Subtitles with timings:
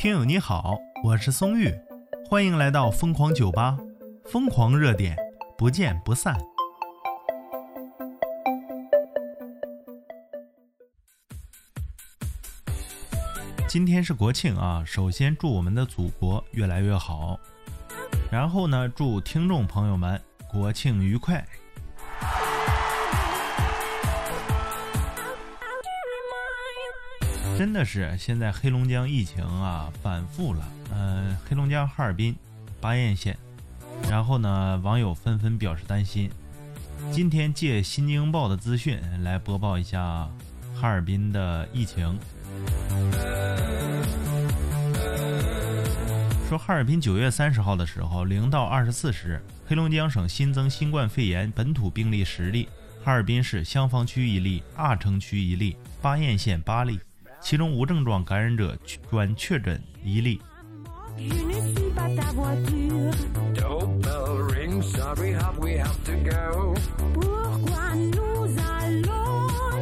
[0.00, 1.70] 听友你好，我是松玉，
[2.26, 3.76] 欢迎来到疯狂酒吧，
[4.24, 5.14] 疯狂热点，
[5.58, 6.34] 不见不散。
[13.68, 17.38] 今天是国庆啊，首先祝我们的祖国越来越好，
[18.32, 21.46] 然后呢，祝听众朋友们国庆愉快。
[27.60, 32.34] 真的是现在黑龙江疫情啊反复了，嗯，黑龙江哈尔滨
[32.80, 33.36] 巴彦县，
[34.08, 36.30] 然后呢，网友纷纷表示担心。
[37.12, 40.26] 今天借《新京报》的资讯来播报一下
[40.74, 42.18] 哈尔滨的疫情，
[46.48, 52.70] 说哈尔滨九月三十号的时候零到二十四时，黑龙江省新增新冠肺炎本土病例十例，
[53.04, 56.98] 哈尔滨市香坊区一例，阿城区一例，巴彦县八例。
[57.40, 58.76] 其中无症状感染者
[59.10, 60.40] 转确诊一例。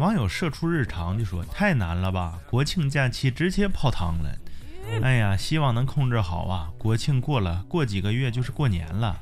[0.00, 4.36] 网友射出日常就说：“太难了吧，国庆假期直接泡汤了。”
[5.00, 6.68] 哎呀，希望能控制好啊！
[6.76, 9.20] 国庆过了，过几个月就是过年了。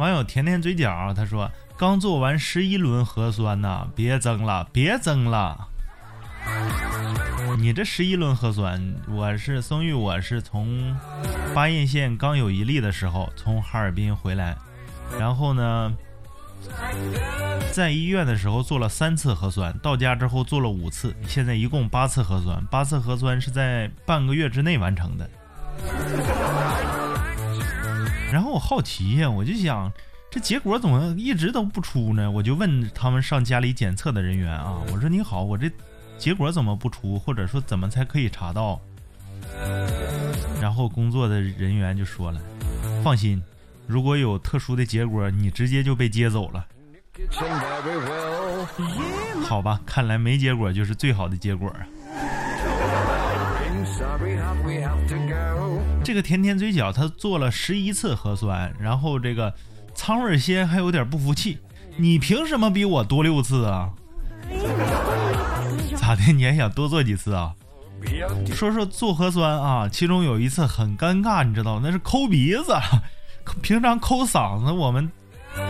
[0.00, 1.48] 网友甜甜嘴角他说。
[1.76, 5.68] 刚做完十一轮核酸呢，别增了，别增了。
[7.58, 10.94] 你这十一轮核酸，我是松玉，我是从
[11.54, 14.58] 巴彦县刚有一例的时候从哈尔滨回来，
[15.18, 15.90] 然后呢，
[17.72, 25.30] 在医院的时候做了三次核酸，到家之后做了五次，现在一共八次核酸，八次核酸是在半个月之内完成的。
[28.32, 29.92] 然后我好奇呀，我就想。
[30.32, 32.30] 这结果怎么一直都不出呢？
[32.30, 35.68] 我就问他们上家里检测的人员啊，我说你好，我这
[36.18, 37.18] 结果怎么不出？
[37.18, 38.80] 或者说怎么才可以查到？
[40.60, 42.40] 然后工作的人员就说了，
[43.02, 43.42] 放心，
[43.88, 46.64] 如果有特殊的结果，你直接就被接走了。
[49.42, 51.80] 好吧，看来没结果就是最好的结果啊。
[56.02, 59.54] 这个甜甜嘴角他做了十一次核酸，然后这个。
[59.92, 61.58] 苍味仙还有点不服气，
[61.96, 63.90] 你凭什么比我多六次啊？
[65.96, 66.32] 咋的？
[66.32, 67.52] 你还想多做几次啊？
[68.54, 72.74] 说说做核酸啊，其中有一次很尴尬，你知道那是抠鼻子，
[73.60, 75.10] 平常抠嗓子我们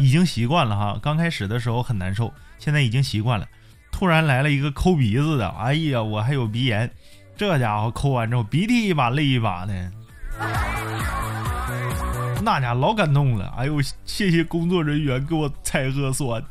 [0.01, 3.49] 已经习惯了哈，刚开始的时候很难受，现在已经习惯了。
[3.91, 6.89] 突然来了一个抠鼻子的，哎呀，我还有鼻炎，
[7.41, 9.73] 这家伙抠完之后鼻涕一把泪一把的。
[12.43, 16.45] 那家老感动了，哎呦，谢谢工作人员给我采核酸。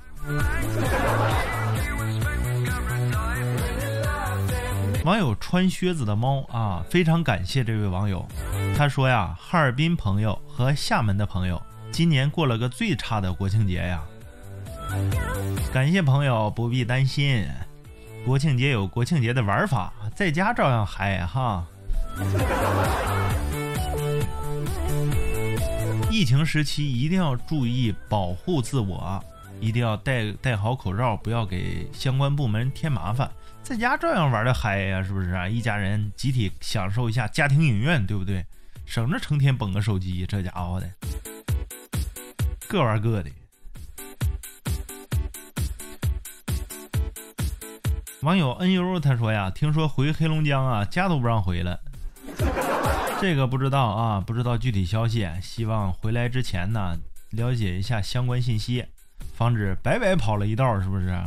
[5.05, 8.27] 网友穿靴子的猫啊，非常感谢这位网友。
[8.75, 11.61] 他说呀，哈尔滨朋友和厦门的朋友
[11.91, 14.01] 今年过了个最差的国庆节呀。
[15.71, 17.47] 感谢朋友，不必担心，
[18.25, 21.65] 国庆节有国庆节的玩法，在家照样嗨哈。
[26.11, 29.23] 疫情时期一定要注意保护自我，
[29.59, 33.29] 一定要戴戴好口罩，不要给相关部门添麻烦。
[33.63, 35.47] 在家照样玩的嗨呀，是不是啊？
[35.47, 38.45] 一家人集体享受一下家庭影院，对不对？
[38.85, 40.89] 省着成天捧个手机，这家伙的，
[42.67, 43.29] 各玩各的。
[48.21, 51.79] 网友 NU 他说呀，听说回黑龙江啊，家都不让回了。
[53.21, 55.25] 这个不知道啊，不知道具体消息。
[55.41, 58.85] 希望回来之前呢，了解一下相关信息，
[59.33, 61.17] 防止白白跑了一道，是不是？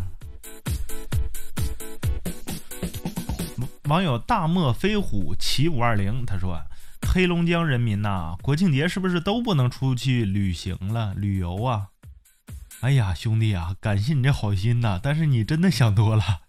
[3.84, 6.60] 网友大漠飞虎骑五二零他说
[7.08, 11.14] ：“黑龙江人民呐，国庆节是不是都不能出去旅行了？
[11.14, 11.88] 旅游啊？”
[12.80, 16.40] 哎呀，兄弟啊，感谢你这好心呐，但是你真的想多了。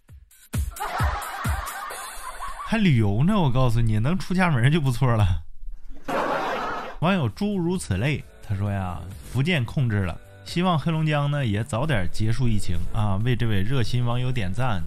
[2.73, 3.39] 还旅游呢？
[3.39, 5.43] 我告诉你，能出家门就不错了。
[7.01, 8.99] 网友诸如此类，他说呀，
[9.31, 13.21] 福建控制了，希望黑龙江呢也早点结束疫情啊！
[13.23, 14.81] 为这位热心网友点赞。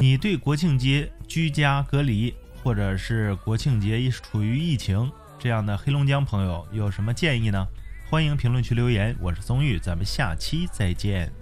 [0.00, 2.34] 你对国庆节居家隔离，
[2.64, 5.08] 或者是国庆节处于疫情
[5.38, 7.64] 这样的黑龙江朋友有什么建议呢？
[8.08, 9.14] 欢迎评论区留言。
[9.20, 11.32] 我是松玉，咱们下期再见。